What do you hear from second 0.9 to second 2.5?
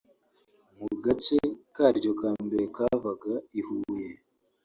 gace karyo ka